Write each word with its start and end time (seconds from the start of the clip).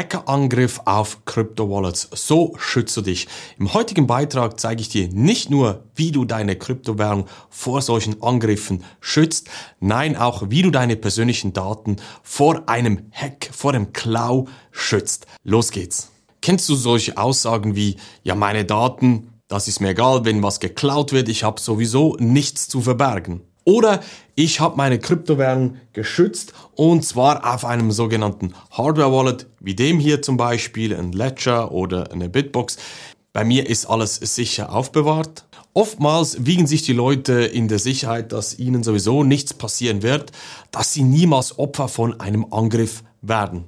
Hackerangriff 0.00 0.80
auf 0.86 1.26
Kryptowallets. 1.26 2.08
So 2.14 2.54
schützt 2.58 2.96
du 2.96 3.02
dich. 3.02 3.28
Im 3.58 3.74
heutigen 3.74 4.06
Beitrag 4.06 4.58
zeige 4.58 4.80
ich 4.80 4.88
dir 4.88 5.08
nicht 5.08 5.50
nur, 5.50 5.84
wie 5.94 6.10
du 6.10 6.24
deine 6.24 6.56
Kryptowährung 6.56 7.26
vor 7.50 7.82
solchen 7.82 8.22
Angriffen 8.22 8.82
schützt, 9.00 9.50
nein 9.78 10.16
auch, 10.16 10.44
wie 10.48 10.62
du 10.62 10.70
deine 10.70 10.96
persönlichen 10.96 11.52
Daten 11.52 11.96
vor 12.22 12.62
einem 12.66 13.10
Hack, 13.12 13.50
vor 13.52 13.74
dem 13.74 13.92
Klau 13.92 14.46
schützt. 14.70 15.26
Los 15.42 15.70
geht's. 15.70 16.10
Kennst 16.40 16.66
du 16.70 16.76
solche 16.76 17.18
Aussagen 17.18 17.76
wie, 17.76 17.96
ja 18.22 18.34
meine 18.34 18.64
Daten, 18.64 19.34
das 19.48 19.68
ist 19.68 19.80
mir 19.80 19.90
egal, 19.90 20.24
wenn 20.24 20.42
was 20.42 20.60
geklaut 20.60 21.12
wird, 21.12 21.28
ich 21.28 21.44
habe 21.44 21.60
sowieso 21.60 22.16
nichts 22.18 22.68
zu 22.68 22.80
verbergen. 22.80 23.42
Oder 23.64 24.00
ich 24.34 24.60
habe 24.60 24.76
meine 24.76 24.98
Kryptowährung 24.98 25.76
geschützt 25.92 26.52
und 26.74 27.04
zwar 27.04 27.54
auf 27.54 27.64
einem 27.64 27.92
sogenannten 27.92 28.54
Hardware-Wallet, 28.70 29.46
wie 29.60 29.74
dem 29.74 29.98
hier 29.98 30.22
zum 30.22 30.36
Beispiel, 30.36 30.94
ein 30.94 31.12
Ledger 31.12 31.72
oder 31.72 32.10
eine 32.12 32.28
Bitbox. 32.28 32.78
Bei 33.32 33.44
mir 33.44 33.68
ist 33.68 33.86
alles 33.86 34.16
sicher 34.16 34.74
aufbewahrt. 34.74 35.44
Oftmals 35.72 36.44
wiegen 36.44 36.66
sich 36.66 36.82
die 36.82 36.92
Leute 36.92 37.32
in 37.42 37.68
der 37.68 37.78
Sicherheit, 37.78 38.32
dass 38.32 38.58
ihnen 38.58 38.82
sowieso 38.82 39.22
nichts 39.22 39.54
passieren 39.54 40.02
wird, 40.02 40.32
dass 40.72 40.92
sie 40.92 41.02
niemals 41.02 41.58
Opfer 41.58 41.86
von 41.86 42.18
einem 42.18 42.46
Angriff 42.52 43.04
werden. 43.22 43.66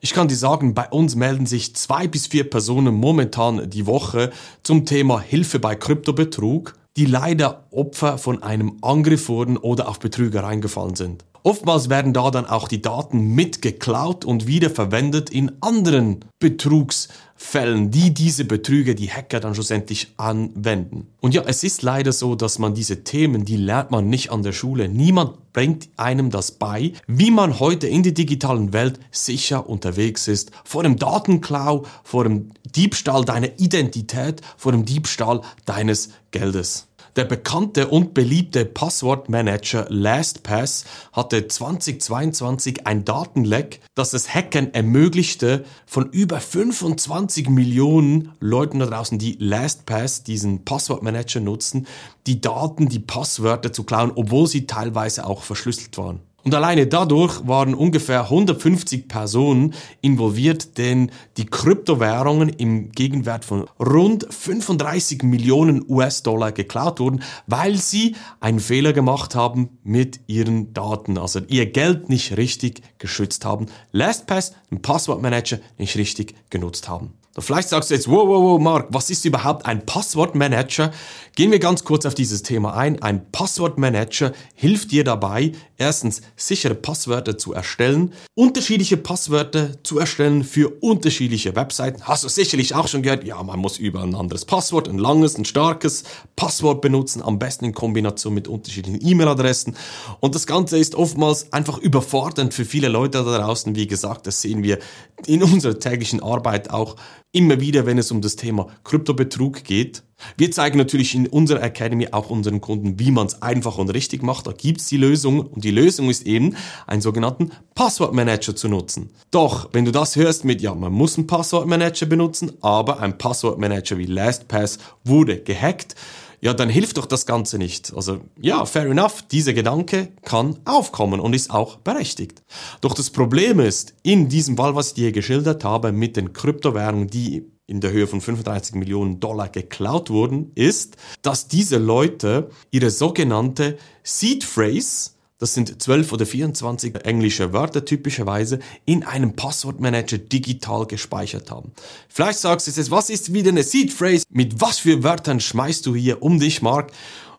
Ich 0.00 0.12
kann 0.12 0.28
dir 0.28 0.36
sagen, 0.36 0.74
bei 0.74 0.88
uns 0.88 1.14
melden 1.14 1.46
sich 1.46 1.74
zwei 1.76 2.06
bis 2.06 2.26
vier 2.26 2.48
Personen 2.48 2.94
momentan 2.94 3.68
die 3.68 3.86
Woche 3.86 4.30
zum 4.62 4.86
Thema 4.86 5.20
Hilfe 5.20 5.58
bei 5.58 5.74
Kryptobetrug 5.74 6.74
die 6.96 7.06
leider 7.06 7.66
Opfer 7.70 8.18
von 8.18 8.42
einem 8.42 8.78
Angriff 8.82 9.28
wurden 9.28 9.56
oder 9.56 9.88
auf 9.88 9.98
Betrüger 9.98 10.42
reingefallen 10.42 10.94
sind. 10.94 11.24
Oftmals 11.44 11.90
werden 11.90 12.12
da 12.12 12.30
dann 12.30 12.46
auch 12.46 12.68
die 12.68 12.82
Daten 12.82 13.34
mitgeklaut 13.34 14.24
und 14.24 14.46
wiederverwendet 14.46 15.30
in 15.30 15.50
anderen 15.60 16.24
Betrugsfällen, 16.38 17.90
die 17.90 18.14
diese 18.14 18.44
Betrüger, 18.44 18.94
die 18.94 19.10
Hacker 19.10 19.40
dann 19.40 19.54
schlussendlich 19.54 20.12
anwenden. 20.18 21.08
Und 21.20 21.34
ja, 21.34 21.42
es 21.44 21.64
ist 21.64 21.82
leider 21.82 22.12
so, 22.12 22.36
dass 22.36 22.60
man 22.60 22.74
diese 22.74 23.02
Themen, 23.02 23.44
die 23.44 23.56
lernt 23.56 23.90
man 23.90 24.08
nicht 24.08 24.30
an 24.30 24.44
der 24.44 24.52
Schule. 24.52 24.88
Niemand 24.88 25.52
bringt 25.52 25.88
einem 25.96 26.30
das 26.30 26.52
bei, 26.52 26.92
wie 27.08 27.32
man 27.32 27.58
heute 27.58 27.88
in 27.88 28.04
der 28.04 28.12
digitalen 28.12 28.72
Welt 28.72 29.00
sicher 29.10 29.68
unterwegs 29.68 30.28
ist. 30.28 30.52
Vor 30.64 30.84
dem 30.84 30.96
Datenklau, 30.96 31.84
vor 32.04 32.22
dem 32.22 32.50
Diebstahl 32.76 33.24
deiner 33.24 33.58
Identität, 33.58 34.40
vor 34.56 34.70
dem 34.70 34.84
Diebstahl 34.84 35.42
deines 35.66 36.10
Geldes. 36.30 36.86
Der 37.14 37.24
bekannte 37.24 37.88
und 37.88 38.14
beliebte 38.14 38.64
Passwortmanager 38.64 39.84
LastPass 39.90 40.84
hatte 41.12 41.46
2022 41.46 42.86
ein 42.86 43.04
Datenleck, 43.04 43.80
das 43.94 44.12
das 44.12 44.32
Hacken 44.32 44.72
ermöglichte 44.72 45.64
von 45.84 46.08
über 46.08 46.40
25 46.40 47.50
Millionen 47.50 48.32
Leuten 48.40 48.78
da 48.78 48.86
draußen, 48.86 49.18
die 49.18 49.36
LastPass, 49.38 50.22
diesen 50.24 50.64
Passwortmanager 50.64 51.40
nutzen, 51.40 51.86
die 52.26 52.40
Daten, 52.40 52.88
die 52.88 53.00
Passwörter 53.00 53.74
zu 53.74 53.84
klauen, 53.84 54.12
obwohl 54.14 54.46
sie 54.46 54.66
teilweise 54.66 55.26
auch 55.26 55.42
verschlüsselt 55.42 55.98
waren. 55.98 56.20
Und 56.44 56.54
alleine 56.54 56.88
dadurch 56.88 57.46
waren 57.46 57.74
ungefähr 57.74 58.24
150 58.24 59.06
Personen 59.06 59.74
involviert, 60.00 60.76
denn 60.76 61.10
die 61.36 61.46
Kryptowährungen 61.46 62.48
im 62.48 62.90
Gegenwert 62.90 63.44
von 63.44 63.66
rund 63.78 64.26
35 64.28 65.22
Millionen 65.22 65.84
US-Dollar 65.88 66.50
geklaut 66.50 66.98
wurden, 66.98 67.22
weil 67.46 67.76
sie 67.76 68.16
einen 68.40 68.58
Fehler 68.58 68.92
gemacht 68.92 69.36
haben 69.36 69.78
mit 69.84 70.20
ihren 70.26 70.74
Daten, 70.74 71.16
also 71.16 71.40
ihr 71.46 71.66
Geld 71.66 72.08
nicht 72.08 72.36
richtig 72.36 72.82
geschützt 72.98 73.44
haben, 73.44 73.66
LastPass, 73.92 74.54
den 74.70 74.82
Passwortmanager, 74.82 75.58
nicht 75.78 75.96
richtig 75.96 76.34
genutzt 76.50 76.88
haben. 76.88 77.14
Vielleicht 77.38 77.70
sagst 77.70 77.88
du 77.88 77.94
jetzt, 77.94 78.08
wow, 78.08 78.28
wow, 78.28 78.42
wow, 78.42 78.60
Mark, 78.60 78.88
was 78.90 79.08
ist 79.08 79.24
überhaupt 79.24 79.64
ein 79.64 79.86
Passwortmanager? 79.86 80.90
Gehen 81.34 81.50
wir 81.50 81.60
ganz 81.60 81.82
kurz 81.82 82.04
auf 82.04 82.14
dieses 82.14 82.42
Thema 82.42 82.74
ein. 82.74 83.02
Ein 83.02 83.32
Passwortmanager 83.32 84.32
hilft 84.54 84.90
dir 84.90 85.02
dabei, 85.02 85.52
erstens 85.78 86.20
sichere 86.36 86.74
Passwörter 86.74 87.38
zu 87.38 87.54
erstellen, 87.54 88.12
unterschiedliche 88.34 88.98
Passwörter 88.98 89.82
zu 89.82 89.98
erstellen 89.98 90.44
für 90.44 90.68
unterschiedliche 90.82 91.56
Webseiten. 91.56 92.02
Hast 92.02 92.22
du 92.22 92.28
sicherlich 92.28 92.74
auch 92.74 92.86
schon 92.86 93.00
gehört, 93.00 93.24
ja, 93.24 93.42
man 93.42 93.58
muss 93.58 93.78
über 93.78 94.02
ein 94.02 94.14
anderes 94.14 94.44
Passwort, 94.44 94.86
ein 94.86 94.98
langes, 94.98 95.38
ein 95.38 95.46
starkes 95.46 96.04
Passwort 96.36 96.82
benutzen, 96.82 97.22
am 97.22 97.38
besten 97.38 97.64
in 97.64 97.72
Kombination 97.72 98.34
mit 98.34 98.46
unterschiedlichen 98.46 99.00
E-Mail-Adressen. 99.00 99.74
Und 100.20 100.34
das 100.34 100.46
Ganze 100.46 100.76
ist 100.76 100.94
oftmals 100.94 101.50
einfach 101.50 101.78
überfordernd 101.78 102.52
für 102.52 102.66
viele 102.66 102.88
Leute 102.88 103.24
da 103.24 103.38
draußen. 103.38 103.74
Wie 103.74 103.86
gesagt, 103.86 104.26
das 104.26 104.42
sehen 104.42 104.62
wir 104.62 104.80
in 105.24 105.42
unserer 105.42 105.78
täglichen 105.78 106.22
Arbeit 106.22 106.68
auch 106.68 106.96
immer 107.32 107.60
wieder, 107.60 107.86
wenn 107.86 107.98
es 107.98 108.10
um 108.10 108.20
das 108.20 108.36
Thema 108.36 108.68
Kryptobetrug 108.84 109.64
geht. 109.64 110.02
Wir 110.36 110.50
zeigen 110.52 110.78
natürlich 110.78 111.14
in 111.14 111.26
unserer 111.26 111.62
Academy 111.62 112.08
auch 112.12 112.30
unseren 112.30 112.60
Kunden, 112.60 112.98
wie 113.00 113.10
man 113.10 113.26
es 113.26 113.42
einfach 113.42 113.78
und 113.78 113.90
richtig 113.90 114.22
macht. 114.22 114.46
Da 114.46 114.52
gibt's 114.52 114.86
die 114.86 114.98
Lösung 114.98 115.40
und 115.40 115.64
die 115.64 115.70
Lösung 115.70 116.10
ist 116.10 116.26
eben, 116.26 116.56
einen 116.86 117.00
sogenannten 117.00 117.50
Passwortmanager 117.74 118.54
zu 118.54 118.68
nutzen. 118.68 119.10
Doch, 119.30 119.70
wenn 119.72 119.84
du 119.84 119.90
das 119.90 120.14
hörst 120.14 120.44
mit, 120.44 120.60
ja, 120.60 120.74
man 120.74 120.92
muss 120.92 121.16
einen 121.16 121.26
Passwortmanager 121.26 122.06
benutzen, 122.06 122.52
aber 122.60 123.00
ein 123.00 123.18
Passwortmanager 123.18 123.98
wie 123.98 124.06
LastPass 124.06 124.78
wurde 125.02 125.38
gehackt, 125.40 125.96
ja, 126.42 126.52
dann 126.52 126.68
hilft 126.68 126.98
doch 126.98 127.06
das 127.06 127.24
Ganze 127.24 127.56
nicht. 127.56 127.94
Also 127.94 128.20
ja, 128.38 128.64
fair 128.66 128.86
enough, 128.86 129.22
dieser 129.22 129.52
Gedanke 129.52 130.08
kann 130.22 130.58
aufkommen 130.64 131.20
und 131.20 131.34
ist 131.34 131.50
auch 131.50 131.76
berechtigt. 131.76 132.42
Doch 132.80 132.94
das 132.94 133.10
Problem 133.10 133.60
ist, 133.60 133.94
in 134.02 134.28
diesem 134.28 134.56
Fall, 134.56 134.74
was 134.74 134.88
ich 134.88 134.94
dir 134.94 135.12
geschildert 135.12 135.62
habe, 135.64 135.92
mit 135.92 136.16
den 136.16 136.32
Kryptowährungen, 136.32 137.06
die 137.06 137.46
in 137.68 137.80
der 137.80 137.92
Höhe 137.92 138.08
von 138.08 138.20
35 138.20 138.74
Millionen 138.74 139.20
Dollar 139.20 139.48
geklaut 139.48 140.10
wurden, 140.10 140.50
ist, 140.56 140.96
dass 141.22 141.46
diese 141.46 141.78
Leute 141.78 142.50
ihre 142.72 142.90
sogenannte 142.90 143.78
Seed 144.02 144.42
Phrase, 144.42 145.12
das 145.42 145.54
sind 145.54 145.82
12 145.82 146.12
oder 146.12 146.24
24 146.24 147.04
englische 147.04 147.52
Wörter 147.52 147.84
typischerweise, 147.84 148.60
in 148.84 149.02
einem 149.02 149.34
Passwortmanager 149.34 150.18
digital 150.18 150.86
gespeichert 150.86 151.50
haben. 151.50 151.72
Vielleicht 152.08 152.38
sagst 152.38 152.68
du 152.68 152.70
jetzt, 152.70 152.92
was 152.92 153.10
ist 153.10 153.34
wieder 153.34 153.50
eine 153.50 153.64
Seed 153.64 153.92
Phrase? 153.92 154.24
Mit 154.30 154.60
was 154.60 154.78
für 154.78 155.02
Wörtern 155.02 155.40
schmeißt 155.40 155.84
du 155.84 155.96
hier 155.96 156.22
um 156.22 156.38
dich, 156.38 156.62
Mark? 156.62 156.92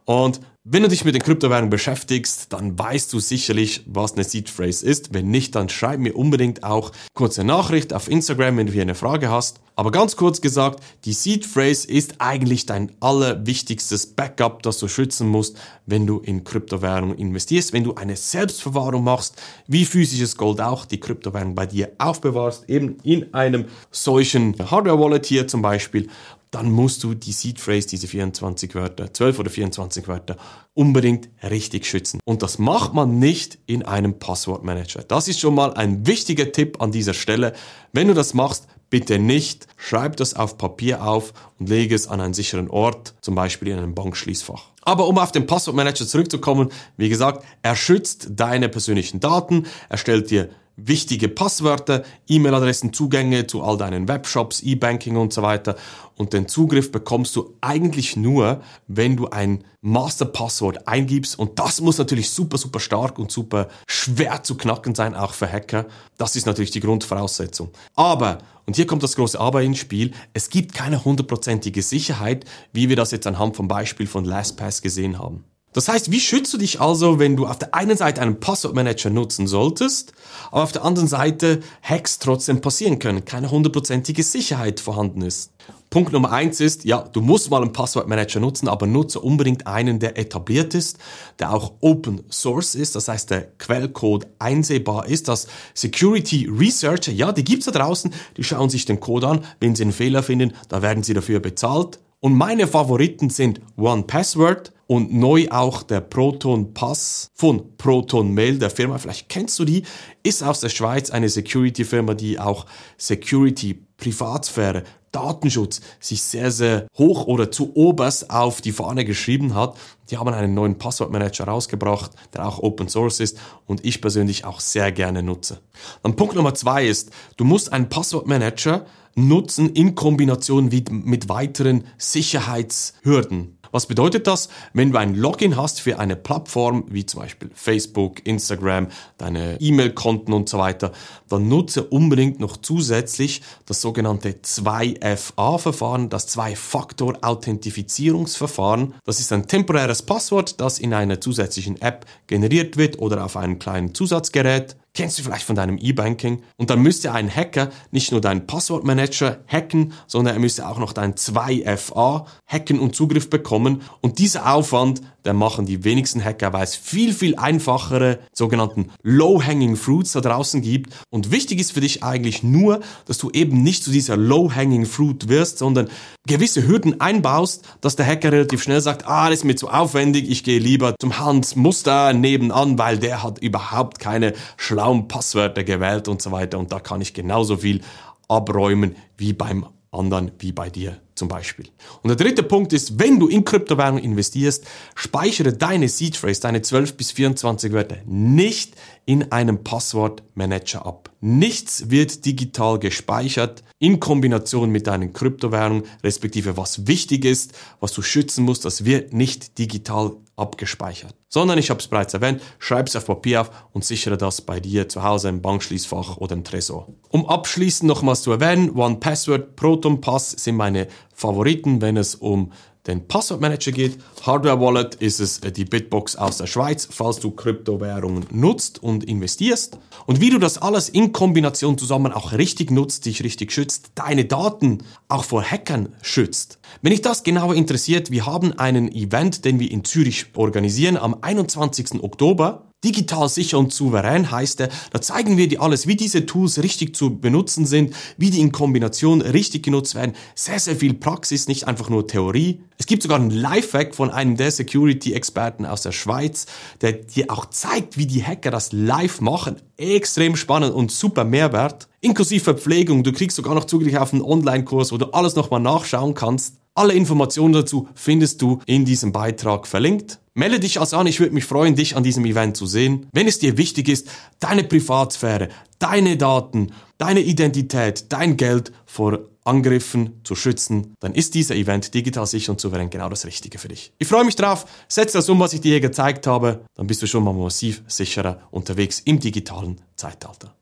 Und 0.05 0.41
wenn 0.65 0.83
du 0.83 0.87
dich 0.87 1.03
mit 1.03 1.13
den 1.13 1.21
Kryptowährungen 1.21 1.69
beschäftigst, 1.69 2.53
dann 2.53 2.79
weißt 2.79 3.11
du 3.11 3.19
sicherlich, 3.19 3.83
was 3.85 4.13
eine 4.13 4.23
Seed 4.23 4.49
Phrase 4.49 4.85
ist. 4.85 5.13
Wenn 5.13 5.29
nicht, 5.29 5.55
dann 5.55 5.67
schreib 5.67 5.99
mir 5.99 6.15
unbedingt 6.15 6.63
auch 6.63 6.93
kurze 7.13 7.43
Nachricht 7.43 7.93
auf 7.93 8.09
Instagram, 8.09 8.55
wenn 8.55 8.67
du 8.67 8.71
hier 8.71 8.83
eine 8.83 8.95
Frage 8.95 9.29
hast. 9.29 9.59
Aber 9.75 9.91
ganz 9.91 10.15
kurz 10.15 10.39
gesagt, 10.39 10.81
die 11.03 11.11
Seed 11.11 11.45
Phrase 11.45 11.85
ist 11.89 12.15
eigentlich 12.19 12.65
dein 12.65 12.93
allerwichtigstes 13.01 14.15
Backup, 14.15 14.63
das 14.63 14.77
du 14.77 14.87
schützen 14.87 15.27
musst, 15.27 15.57
wenn 15.85 16.07
du 16.07 16.19
in 16.19 16.45
Kryptowährungen 16.45 17.17
investierst, 17.17 17.73
wenn 17.73 17.83
du 17.83 17.95
eine 17.95 18.15
Selbstverwahrung 18.15 19.03
machst, 19.03 19.41
wie 19.67 19.83
physisches 19.83 20.37
Gold 20.37 20.61
auch, 20.61 20.85
die 20.85 20.99
Kryptowährung 20.99 21.55
bei 21.55 21.65
dir 21.65 21.91
aufbewahrst, 21.97 22.69
eben 22.69 22.99
in 23.03 23.33
einem 23.33 23.65
solchen 23.91 24.55
Hardware 24.71 24.97
Wallet 24.97 25.25
hier 25.25 25.45
zum 25.45 25.61
Beispiel 25.61 26.07
dann 26.53 26.71
musst 26.71 27.03
du 27.03 27.15
die 27.15 27.31
Seed 27.31 27.59
Phrase, 27.59 27.87
diese 27.87 28.07
24 28.07 28.75
Wörter, 28.75 29.11
12 29.11 29.39
oder 29.39 29.49
24 29.49 30.07
Wörter, 30.07 30.37
unbedingt 30.75 31.29
richtig 31.41 31.87
schützen. 31.87 32.19
Und 32.25 32.43
das 32.43 32.59
macht 32.59 32.93
man 32.93 33.17
nicht 33.17 33.57
in 33.65 33.83
einem 33.83 34.19
Passwortmanager. 34.19 35.03
Das 35.03 35.27
ist 35.27 35.39
schon 35.39 35.55
mal 35.55 35.73
ein 35.73 36.05
wichtiger 36.05 36.51
Tipp 36.51 36.79
an 36.79 36.91
dieser 36.91 37.15
Stelle. 37.15 37.53
Wenn 37.91 38.07
du 38.07 38.13
das 38.13 38.35
machst, 38.35 38.67
bitte 38.91 39.17
nicht, 39.17 39.65
schreib 39.77 40.17
das 40.17 40.35
auf 40.35 40.59
Papier 40.59 41.03
auf 41.03 41.33
und 41.57 41.69
lege 41.69 41.95
es 41.95 42.07
an 42.07 42.21
einen 42.21 42.35
sicheren 42.35 42.69
Ort, 42.69 43.15
zum 43.21 43.33
Beispiel 43.33 43.69
in 43.69 43.79
einem 43.79 43.95
Bankschließfach. 43.95 44.65
Aber 44.83 45.07
um 45.07 45.17
auf 45.17 45.31
den 45.31 45.47
Passwortmanager 45.47 46.05
zurückzukommen, 46.05 46.69
wie 46.97 47.09
gesagt, 47.09 47.43
er 47.63 47.75
schützt 47.75 48.27
deine 48.31 48.69
persönlichen 48.69 49.19
Daten, 49.19 49.65
er 49.89 49.97
stellt 49.97 50.29
dir 50.29 50.49
wichtige 50.75 51.29
Passwörter, 51.29 52.03
E-Mail-Adressen, 52.27 52.93
Zugänge 52.93 53.47
zu 53.47 53.63
all 53.63 53.77
deinen 53.77 54.07
Webshops, 54.07 54.61
E-Banking 54.61 55.17
und 55.17 55.33
so 55.33 55.41
weiter. 55.41 55.75
Und 56.15 56.33
den 56.33 56.47
Zugriff 56.47 56.91
bekommst 56.91 57.35
du 57.35 57.55
eigentlich 57.61 58.15
nur, 58.15 58.61
wenn 58.87 59.15
du 59.15 59.29
ein 59.29 59.63
Masterpasswort 59.81 60.87
eingibst. 60.87 61.37
Und 61.37 61.59
das 61.59 61.81
muss 61.81 61.97
natürlich 61.97 62.29
super, 62.29 62.57
super 62.57 62.79
stark 62.79 63.19
und 63.19 63.31
super 63.31 63.67
schwer 63.87 64.43
zu 64.43 64.55
knacken 64.55 64.95
sein, 64.95 65.15
auch 65.15 65.33
für 65.33 65.51
Hacker. 65.51 65.85
Das 66.17 66.35
ist 66.35 66.45
natürlich 66.45 66.71
die 66.71 66.79
Grundvoraussetzung. 66.79 67.69
Aber, 67.95 68.39
und 68.65 68.75
hier 68.75 68.87
kommt 68.87 69.03
das 69.03 69.15
große 69.15 69.39
Aber 69.39 69.61
ins 69.61 69.79
Spiel, 69.79 70.11
es 70.33 70.49
gibt 70.49 70.73
keine 70.73 71.03
hundertprozentige 71.03 71.81
Sicherheit, 71.81 72.45
wie 72.71 72.89
wir 72.89 72.95
das 72.95 73.11
jetzt 73.11 73.27
anhand 73.27 73.55
vom 73.55 73.67
Beispiel 73.67 74.07
von 74.07 74.25
LastPass 74.25 74.81
gesehen 74.81 75.19
haben. 75.19 75.43
Das 75.73 75.87
heißt, 75.87 76.11
wie 76.11 76.19
schützt 76.19 76.53
du 76.53 76.57
dich 76.57 76.79
also, 76.79 77.19
wenn 77.19 77.35
du 77.35 77.47
auf 77.47 77.57
der 77.57 77.73
einen 77.73 77.97
Seite 77.97 78.21
einen 78.21 78.39
Passwortmanager 78.39 79.09
nutzen 79.09 79.47
solltest, 79.47 80.13
aber 80.51 80.63
auf 80.63 80.71
der 80.71 80.85
anderen 80.85 81.07
Seite 81.07 81.61
Hacks 81.81 82.19
trotzdem 82.19 82.61
passieren 82.61 82.99
können, 82.99 83.25
keine 83.25 83.49
hundertprozentige 83.49 84.23
Sicherheit 84.23 84.79
vorhanden 84.79 85.21
ist? 85.21 85.51
Punkt 85.89 86.11
Nummer 86.11 86.31
eins 86.31 86.59
ist, 86.59 86.85
ja, 86.85 87.01
du 87.01 87.21
musst 87.21 87.51
mal 87.51 87.61
einen 87.61 87.71
Passwortmanager 87.71 88.39
nutzen, 88.39 88.67
aber 88.67 88.87
nutze 88.87 89.19
unbedingt 89.19 89.67
einen, 89.67 89.99
der 89.99 90.17
etabliert 90.17 90.73
ist, 90.73 90.97
der 91.37 91.53
auch 91.53 91.73
Open 91.81 92.23
Source 92.31 92.73
ist, 92.73 92.95
das 92.95 93.07
heißt, 93.07 93.29
der 93.29 93.43
Quellcode 93.59 94.25
einsehbar 94.39 95.07
ist, 95.07 95.27
dass 95.27 95.47
Security 95.75 96.49
Researcher, 96.51 97.11
ja, 97.11 97.31
die 97.31 97.43
gibt's 97.43 97.67
da 97.67 97.71
draußen, 97.71 98.11
die 98.37 98.43
schauen 98.43 98.71
sich 98.71 98.85
den 98.85 98.99
Code 98.99 99.27
an, 99.27 99.45
wenn 99.59 99.75
sie 99.75 99.83
einen 99.83 99.91
Fehler 99.91 100.23
finden, 100.23 100.53
da 100.67 100.81
werden 100.81 101.03
sie 101.03 101.13
dafür 101.13 101.39
bezahlt. 101.39 101.99
Und 102.19 102.35
meine 102.35 102.67
Favoriten 102.67 103.29
sind 103.29 103.61
One 103.77 104.03
Password 104.03 104.71
und 104.93 105.11
neu 105.11 105.47
auch 105.49 105.81
der 105.81 106.01
Proton 106.01 106.75
Pass 106.75 107.31
von 107.33 107.75
Proton 107.77 108.31
Mail, 108.31 108.59
der 108.59 108.69
Firma, 108.69 108.99
vielleicht 108.99 109.27
kennst 109.27 109.57
du 109.57 109.65
die, 109.65 109.81
ist 110.21 110.43
aus 110.43 110.59
der 110.59 110.69
Schweiz 110.69 111.09
eine 111.09 111.29
Security 111.29 111.83
Firma, 111.83 112.13
die 112.13 112.37
auch 112.39 112.67
Security 112.99 113.73
Privatsphäre 113.97 114.83
Datenschutz 115.11 115.81
sich 115.99 116.21
sehr, 116.21 116.51
sehr 116.51 116.87
hoch 116.95 117.25
oder 117.25 117.49
zu 117.49 117.75
oberst 117.75 118.29
auf 118.29 118.61
die 118.61 118.71
Fahne 118.71 119.03
geschrieben 119.03 119.55
hat. 119.55 119.77
Die 120.11 120.17
haben 120.17 120.29
einen 120.29 120.53
neuen 120.53 120.77
Passwortmanager 120.77 121.45
rausgebracht, 121.45 122.11
der 122.35 122.47
auch 122.47 122.59
Open 122.59 122.87
Source 122.87 123.19
ist 123.19 123.39
und 123.65 123.83
ich 123.83 123.99
persönlich 123.99 124.45
auch 124.45 124.59
sehr 124.59 124.91
gerne 124.91 125.23
nutze. 125.23 125.59
Dann 126.03 126.15
Punkt 126.15 126.35
Nummer 126.35 126.53
zwei 126.53 126.85
ist, 126.85 127.09
du 127.37 127.45
musst 127.45 127.73
einen 127.73 127.89
Passwortmanager 127.89 128.85
nutzen 129.15 129.69
in 129.71 129.95
Kombination 129.95 130.65
mit, 130.65 130.91
mit 130.91 131.29
weiteren 131.29 131.85
Sicherheitshürden. 131.97 133.57
Was 133.73 133.87
bedeutet 133.87 134.27
das? 134.27 134.47
Wenn 134.73 134.91
du 134.91 134.99
ein 134.99 135.15
Login 135.15 135.57
hast 135.57 135.81
für 135.81 135.97
eine 135.97 136.15
Plattform, 136.15 136.85
wie 136.89 137.07
zum 137.07 137.21
Beispiel 137.21 137.49
Facebook, 137.55 138.23
Instagram, 138.23 138.89
deine 139.17 139.59
E-Mail-Konten 139.59 140.31
und 140.31 140.47
so 140.47 140.59
weiter, 140.59 140.91
dann 141.27 141.47
nutze 141.47 141.83
unbedingt 141.83 142.39
noch 142.39 142.57
zusätzlich 142.57 143.41
das 143.65 143.81
sogenannte 143.81 144.35
2FA-Verfahren, 144.43 146.09
das 146.09 146.27
Zwei-Faktor-Authentifizierungsverfahren. 146.27 148.93
Das 149.05 149.19
ist 149.19 149.33
ein 149.33 149.47
temporäres 149.47 150.03
Passwort, 150.03 150.61
das 150.61 150.77
in 150.77 150.93
einer 150.93 151.19
zusätzlichen 151.19 151.81
App 151.81 152.05
generiert 152.27 152.77
wird 152.77 152.99
oder 152.99 153.25
auf 153.25 153.35
einem 153.35 153.57
kleinen 153.57 153.95
Zusatzgerät. 153.95 154.75
Kennst 154.95 155.17
du 155.17 155.23
vielleicht 155.23 155.45
von 155.45 155.55
deinem 155.55 155.79
E-Banking? 155.79 156.43
Und 156.55 156.69
dann 156.69 156.79
müsste 156.79 157.13
ein 157.13 157.33
Hacker 157.33 157.71
nicht 157.89 158.11
nur 158.11 158.21
deinen 158.21 158.45
Passwortmanager 158.45 159.43
hacken, 159.47 159.93
sondern 160.05 160.35
er 160.35 160.39
müsste 160.39 160.67
auch 160.67 160.77
noch 160.77 160.93
dein 160.93 161.15
2FA 161.15 162.25
hacken 162.45 162.79
und 162.79 162.95
Zugriff 162.95 163.27
bekommen. 163.27 163.81
Und 164.01 164.19
dieser 164.19 164.53
Aufwand, 164.53 165.01
der 165.25 165.33
machen 165.33 165.65
die 165.65 165.83
wenigsten 165.83 166.23
Hacker, 166.23 166.53
weil 166.53 166.63
es 166.63 166.75
viel, 166.75 167.13
viel 167.13 167.35
einfachere 167.35 168.19
sogenannten 168.33 168.91
Low-Hanging 169.03 169.75
Fruits 169.75 170.11
da 170.13 170.21
draußen 170.21 170.61
gibt. 170.61 170.93
Und 171.09 171.31
wichtig 171.31 171.59
ist 171.59 171.71
für 171.71 171.81
dich 171.81 172.03
eigentlich 172.03 172.43
nur, 172.43 172.81
dass 173.05 173.17
du 173.17 173.29
eben 173.31 173.63
nicht 173.63 173.83
zu 173.83 173.91
dieser 173.91 174.17
Low-Hanging 174.17 174.85
Fruit 174.85 175.29
wirst, 175.29 175.57
sondern 175.57 175.89
gewisse 176.27 176.67
Hürden 176.67 176.99
einbaust, 177.01 177.65
dass 177.81 177.95
der 177.95 178.05
Hacker 178.05 178.31
relativ 178.31 178.63
schnell 178.63 178.81
sagt, 178.81 179.07
ah, 179.07 179.29
das 179.29 179.39
ist 179.39 179.45
mir 179.45 179.55
zu 179.55 179.69
aufwendig, 179.69 180.29
ich 180.29 180.43
gehe 180.43 180.59
lieber 180.59 180.95
zum 180.99 181.19
Hans 181.19 181.55
Muster 181.55 182.13
nebenan, 182.13 182.77
weil 182.77 182.97
der 182.97 183.23
hat 183.23 183.39
überhaupt 183.39 183.99
keine 183.99 184.33
schlauen 184.57 185.07
Passwörter 185.07 185.63
gewählt 185.63 186.07
und 186.07 186.21
so 186.21 186.31
weiter. 186.31 186.59
Und 186.59 186.71
da 186.71 186.79
kann 186.79 187.01
ich 187.01 187.13
genauso 187.13 187.57
viel 187.57 187.81
abräumen 188.27 188.95
wie 189.17 189.33
beim 189.33 189.65
anderen, 189.91 190.31
wie 190.39 190.51
bei 190.51 190.69
dir 190.69 190.97
zum 191.23 191.29
Beispiel. 191.29 191.67
Und 192.01 192.09
der 192.09 192.17
dritte 192.17 192.43
Punkt 192.43 192.73
ist, 192.73 192.99
wenn 192.99 193.17
du 193.17 193.29
in 193.29 193.45
Kryptowährung 193.45 193.97
investierst, 193.97 194.65
speichere 194.93 195.53
deine 195.53 195.87
Seed 195.87 196.17
Phrase, 196.17 196.41
deine 196.41 196.61
12 196.61 196.97
bis 196.97 197.11
24 197.13 197.71
Wörter 197.71 197.97
nicht 198.05 198.73
in 199.05 199.31
einem 199.31 199.63
Passwortmanager 199.63 200.85
ab. 200.85 201.11
Nichts 201.19 201.89
wird 201.89 202.25
digital 202.25 202.79
gespeichert 202.79 203.63
in 203.79 203.99
Kombination 203.99 204.69
mit 204.69 204.87
deinen 204.87 205.13
Kryptowährungen, 205.13 205.83
respektive 206.03 206.55
was 206.55 206.87
wichtig 206.87 207.25
ist, 207.25 207.53
was 207.79 207.91
du 207.91 208.01
schützen 208.01 208.45
musst, 208.45 208.65
das 208.65 208.85
wird 208.85 209.13
nicht 209.13 209.57
digital 209.57 210.11
abgespeichert. 210.35 211.15
Sondern 211.29 211.57
ich 211.57 211.69
habe 211.69 211.79
es 211.79 211.87
bereits 211.87 212.13
erwähnt, 212.13 212.41
schreib 212.59 212.87
es 212.87 212.95
auf 212.95 213.05
Papier 213.05 213.41
auf 213.41 213.51
und 213.71 213.85
sichere 213.85 214.17
das 214.17 214.41
bei 214.41 214.59
dir 214.59 214.89
zu 214.89 215.03
Hause 215.03 215.29
im 215.29 215.41
Bankschließfach 215.41 216.17
oder 216.17 216.33
im 216.33 216.43
Tresor. 216.43 216.87
Um 217.09 217.27
abschließend 217.27 217.87
nochmals 217.87 218.21
zu 218.21 218.31
erwähnen, 218.31 218.71
One 218.71 218.97
Password, 218.97 219.55
Proton 219.55 220.01
Pass 220.01 220.31
sind 220.31 220.55
meine 220.55 220.87
Favoriten, 221.13 221.81
wenn 221.81 221.97
es 221.97 222.15
um 222.15 222.51
den 222.87 223.07
Passwortmanager 223.07 223.71
geht. 223.71 223.97
Hardware 224.25 224.59
Wallet 224.59 224.95
ist 224.95 225.19
es 225.19 225.39
äh, 225.39 225.51
die 225.51 225.65
Bitbox 225.65 226.15
aus 226.15 226.37
der 226.37 226.47
Schweiz, 226.47 226.87
falls 226.89 227.19
du 227.19 227.31
Kryptowährungen 227.31 228.25
nutzt 228.31 228.81
und 228.81 229.03
investierst. 229.03 229.77
Und 230.05 230.19
wie 230.19 230.29
du 230.29 230.37
das 230.37 230.57
alles 230.57 230.89
in 230.89 231.13
Kombination 231.13 231.77
zusammen 231.77 232.11
auch 232.11 232.33
richtig 232.33 232.71
nutzt, 232.71 233.05
dich 233.05 233.23
richtig 233.23 233.51
schützt, 233.51 233.91
deine 233.95 234.25
Daten 234.25 234.79
auch 235.07 235.23
vor 235.23 235.43
Hackern 235.43 235.95
schützt. 236.01 236.59
Wenn 236.81 236.91
dich 236.91 237.01
das 237.01 237.23
genauer 237.23 237.55
interessiert, 237.55 238.11
wir 238.11 238.25
haben 238.25 238.57
einen 238.57 238.91
Event, 238.91 239.45
den 239.45 239.59
wir 239.59 239.71
in 239.71 239.83
Zürich 239.83 240.27
organisieren 240.35 240.97
am 240.97 241.17
21. 241.21 242.03
Oktober. 242.03 242.69
Digital 242.83 243.29
sicher 243.29 243.59
und 243.59 243.71
souverän 243.71 244.29
heißt 244.29 244.59
er, 244.59 244.69
da 244.91 244.99
zeigen 244.99 245.37
wir 245.37 245.47
dir 245.47 245.61
alles, 245.61 245.87
wie 245.87 245.95
diese 245.95 246.25
Tools 246.25 246.61
richtig 246.61 246.97
zu 246.97 247.17
benutzen 247.17 247.65
sind, 247.65 247.95
wie 248.17 248.29
die 248.29 248.41
in 248.41 248.51
Kombination 248.51 249.21
richtig 249.21 249.63
genutzt 249.63 249.95
werden. 249.95 250.13
Sehr, 250.35 250.59
sehr 250.59 250.75
viel 250.75 250.93
Praxis, 250.93 251.47
nicht 251.47 251.65
einfach 251.65 251.89
nur 251.89 252.07
Theorie. 252.07 252.61
Es 252.77 252.85
gibt 252.85 253.03
sogar 253.03 253.19
einen 253.19 253.31
Lifehack 253.31 253.95
von 253.95 254.09
einem 254.09 254.35
der 254.35 254.51
Security-Experten 254.51 255.65
aus 255.65 255.83
der 255.83 255.93
Schweiz, 255.93 256.45
der 256.81 256.91
dir 256.91 257.31
auch 257.31 257.45
zeigt, 257.45 257.97
wie 257.97 258.05
die 258.05 258.25
Hacker 258.25 258.51
das 258.51 258.73
live 258.73 259.21
machen. 259.21 259.61
Extrem 259.77 260.35
spannend 260.35 260.73
und 260.73 260.91
super 260.91 261.23
Mehrwert. 261.23 261.87
Inklusive 262.01 262.43
Verpflegung, 262.43 263.05
du 263.05 263.13
kriegst 263.13 263.37
sogar 263.37 263.55
noch 263.55 263.63
Zugriff 263.63 263.95
auf 263.95 264.11
einen 264.11 264.21
Online-Kurs, 264.21 264.91
wo 264.91 264.97
du 264.97 265.05
alles 265.13 265.37
nochmal 265.37 265.61
nachschauen 265.61 266.15
kannst. 266.15 266.57
Alle 266.75 266.93
Informationen 266.93 267.53
dazu 267.53 267.87
findest 267.93 268.41
du 268.41 268.59
in 268.65 268.83
diesem 268.83 269.11
Beitrag 269.11 269.67
verlinkt. 269.67 270.19
Melde 270.33 270.59
dich 270.59 270.79
also 270.79 270.97
an, 270.97 271.05
ich 271.05 271.19
würde 271.19 271.35
mich 271.35 271.45
freuen, 271.45 271.75
dich 271.75 271.95
an 271.95 272.03
diesem 272.03 272.25
Event 272.25 272.57
zu 272.57 272.65
sehen. 272.65 273.07
Wenn 273.11 273.27
es 273.27 273.37
dir 273.37 273.57
wichtig 273.59 273.89
ist, 273.89 274.09
deine 274.39 274.63
Privatsphäre, 274.63 275.49
deine 275.77 276.17
Daten, 276.17 276.71
deine 276.97 277.19
Identität, 277.19 278.11
dein 278.11 278.37
Geld 278.37 278.71
vor 278.87 279.19
Angriffen 279.43 280.21
zu 280.23 280.33
schützen, 280.33 280.95
dann 280.99 281.13
ist 281.13 281.35
dieser 281.35 281.55
Event 281.55 281.93
digital 281.93 282.25
sicher 282.25 282.51
und 282.51 282.59
souverän 282.59 282.89
genau 282.89 283.09
das 283.09 283.27
Richtige 283.27 283.59
für 283.59 283.67
dich. 283.67 283.91
Ich 283.99 284.07
freue 284.07 284.25
mich 284.25 284.35
drauf, 284.35 284.65
setze 284.87 285.19
das 285.19 285.29
um, 285.29 285.39
was 285.39 285.53
ich 285.53 285.61
dir 285.61 285.71
hier 285.71 285.81
gezeigt 285.81 286.25
habe, 286.25 286.65
dann 286.73 286.87
bist 286.87 287.03
du 287.03 287.07
schon 287.07 287.23
mal 287.23 287.33
massiv 287.33 287.83
sicherer 287.87 288.39
unterwegs 288.49 288.99
im 289.01 289.19
digitalen 289.19 289.79
Zeitalter. 289.95 290.55